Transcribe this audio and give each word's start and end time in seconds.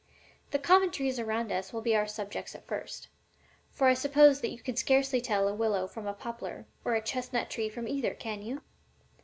The 0.49 0.57
common 0.57 0.89
trees 0.89 1.19
around 1.19 1.51
us 1.51 1.71
will 1.71 1.83
be 1.83 1.95
our 1.95 2.07
subjects 2.07 2.55
at 2.55 2.65
first; 2.65 3.07
for 3.69 3.85
I 3.85 3.93
suppose 3.93 4.41
that 4.41 4.49
you 4.49 4.57
can 4.57 4.75
scarcely 4.75 5.21
tell 5.21 5.47
a 5.47 5.53
willow 5.53 5.85
from 5.85 6.07
a 6.07 6.13
poplar, 6.15 6.65
or 6.83 6.95
a 6.95 7.03
chestnut 7.03 7.51
tree 7.51 7.69
from 7.69 7.87
either, 7.87 8.15
can 8.15 8.41
you?" 8.41 8.63